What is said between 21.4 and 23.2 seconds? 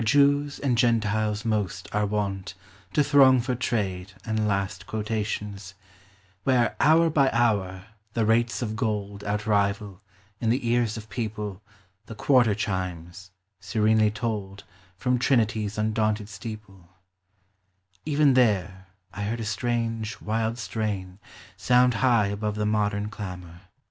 Sound high above the modern